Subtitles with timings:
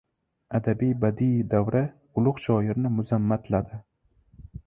[0.59, 1.83] Adabiy-badiiy davra
[2.21, 3.81] ulug‘ shoirni mazammatladi: